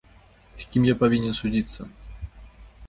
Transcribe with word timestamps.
З 0.63 0.71
кім 0.71 0.87
я 0.91 0.95
павінен 1.03 1.37
судзіцца? 1.41 1.81